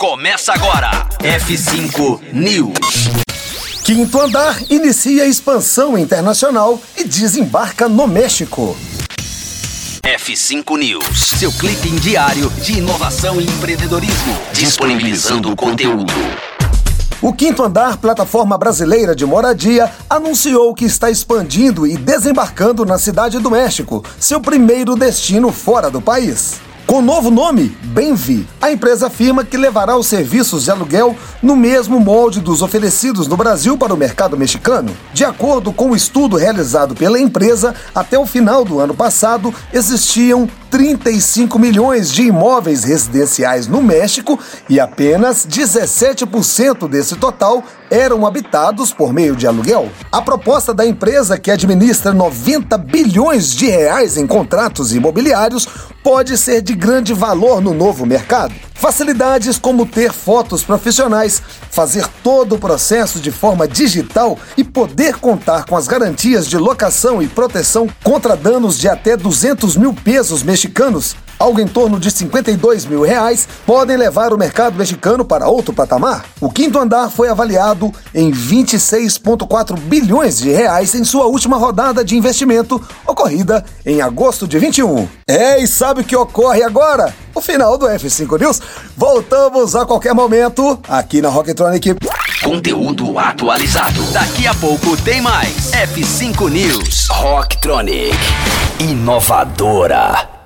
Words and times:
Começa 0.00 0.54
agora. 0.54 1.06
F5 1.18 2.32
News. 2.32 3.10
Quinto 3.84 4.18
andar 4.18 4.58
inicia 4.70 5.26
expansão 5.26 5.98
internacional 5.98 6.80
e 6.96 7.04
desembarca 7.04 7.86
no 7.86 8.06
México. 8.06 8.74
F5 10.02 10.78
News, 10.78 11.18
seu 11.38 11.52
clipe 11.52 11.90
diário 12.00 12.48
de 12.62 12.78
inovação 12.78 13.38
e 13.42 13.44
empreendedorismo, 13.44 14.34
disponibilizando 14.54 15.52
o 15.52 15.54
conteúdo. 15.54 16.14
O 17.20 17.34
Quinto 17.34 17.62
Andar, 17.62 17.98
plataforma 17.98 18.56
brasileira 18.56 19.14
de 19.14 19.26
moradia, 19.26 19.92
anunciou 20.08 20.74
que 20.74 20.86
está 20.86 21.10
expandindo 21.10 21.86
e 21.86 21.98
desembarcando 21.98 22.86
na 22.86 22.96
cidade 22.96 23.38
do 23.38 23.50
México, 23.50 24.02
seu 24.18 24.40
primeiro 24.40 24.96
destino 24.96 25.52
fora 25.52 25.90
do 25.90 26.00
país. 26.00 26.58
Com 26.90 27.00
novo 27.00 27.30
nome, 27.30 27.68
Benvi, 27.84 28.44
a 28.60 28.72
empresa 28.72 29.06
afirma 29.06 29.44
que 29.44 29.56
levará 29.56 29.96
os 29.96 30.08
serviços 30.08 30.64
de 30.64 30.72
aluguel 30.72 31.14
no 31.40 31.54
mesmo 31.54 32.00
molde 32.00 32.40
dos 32.40 32.62
oferecidos 32.62 33.28
no 33.28 33.36
Brasil 33.36 33.78
para 33.78 33.94
o 33.94 33.96
mercado 33.96 34.36
mexicano. 34.36 34.90
De 35.14 35.24
acordo 35.24 35.72
com 35.72 35.84
o 35.84 35.90
um 35.90 35.94
estudo 35.94 36.36
realizado 36.36 36.96
pela 36.96 37.20
empresa, 37.20 37.76
até 37.94 38.18
o 38.18 38.26
final 38.26 38.64
do 38.64 38.80
ano 38.80 38.92
passado 38.92 39.54
existiam 39.72 40.48
35 40.68 41.58
milhões 41.58 42.10
de 42.12 42.22
imóveis 42.22 42.84
residenciais 42.84 43.66
no 43.66 43.82
México 43.82 44.38
e 44.68 44.78
apenas 44.78 45.46
17% 45.46 46.88
desse 46.88 47.16
total 47.16 47.62
eram 47.90 48.24
habitados 48.24 48.92
por 48.92 49.12
meio 49.12 49.34
de 49.34 49.46
aluguel. 49.46 49.88
A 50.12 50.22
proposta 50.22 50.72
da 50.72 50.86
empresa, 50.86 51.36
que 51.36 51.50
administra 51.50 52.12
90 52.12 52.78
bilhões 52.78 53.52
de 53.52 53.66
reais 53.66 54.16
em 54.16 54.26
contratos 54.26 54.94
imobiliários, 54.94 55.66
pode 56.02 56.36
ser 56.36 56.62
de 56.62 56.74
grande 56.74 57.12
valor 57.12 57.60
no 57.60 57.74
novo 57.74 58.06
mercado. 58.06 58.69
Facilidades 58.80 59.58
como 59.58 59.84
ter 59.84 60.10
fotos 60.10 60.64
profissionais, 60.64 61.42
fazer 61.70 62.06
todo 62.24 62.54
o 62.54 62.58
processo 62.58 63.20
de 63.20 63.30
forma 63.30 63.68
digital 63.68 64.38
e 64.56 64.64
poder 64.64 65.16
contar 65.16 65.66
com 65.66 65.76
as 65.76 65.86
garantias 65.86 66.46
de 66.46 66.56
locação 66.56 67.20
e 67.22 67.28
proteção 67.28 67.86
contra 68.02 68.34
danos 68.34 68.78
de 68.78 68.88
até 68.88 69.18
200 69.18 69.76
mil 69.76 69.92
pesos 69.92 70.42
mexicanos 70.42 71.14
algo 71.40 71.58
em 71.58 71.66
torno 71.66 71.98
de 71.98 72.10
52 72.10 72.84
mil 72.84 73.02
reais, 73.02 73.48
podem 73.64 73.96
levar 73.96 74.30
o 74.30 74.36
mercado 74.36 74.76
mexicano 74.76 75.24
para 75.24 75.48
outro 75.48 75.72
patamar. 75.72 76.26
O 76.38 76.50
quinto 76.50 76.78
andar 76.78 77.10
foi 77.10 77.30
avaliado 77.30 77.90
em 78.14 78.30
26,4 78.30 79.78
bilhões 79.78 80.36
de 80.36 80.50
reais 80.50 80.94
em 80.94 81.02
sua 81.02 81.24
última 81.24 81.56
rodada 81.56 82.04
de 82.04 82.14
investimento, 82.14 82.78
ocorrida 83.06 83.64
em 83.86 84.02
agosto 84.02 84.46
de 84.46 84.58
21. 84.58 85.08
É, 85.26 85.62
e 85.62 85.66
sabe 85.66 86.02
o 86.02 86.04
que 86.04 86.14
ocorre 86.14 86.62
agora? 86.62 87.14
O 87.40 87.42
final 87.42 87.78
do 87.78 87.86
F5 87.86 88.38
News. 88.38 88.60
Voltamos 88.94 89.74
a 89.74 89.86
qualquer 89.86 90.12
momento 90.12 90.78
aqui 90.86 91.22
na 91.22 91.30
Rocktronic. 91.30 91.96
Conteúdo 92.44 93.18
atualizado. 93.18 94.02
Daqui 94.12 94.46
a 94.46 94.52
pouco 94.56 94.94
tem 94.98 95.22
mais. 95.22 95.70
F5 95.70 96.50
News. 96.50 97.08
Rocktronic. 97.08 98.14
Inovadora. 98.78 100.39